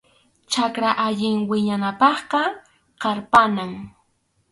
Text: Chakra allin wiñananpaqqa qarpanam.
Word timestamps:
Chakra 0.51 0.89
allin 1.05 1.37
wiñananpaqqa 1.49 2.41
qarpanam. 3.01 3.71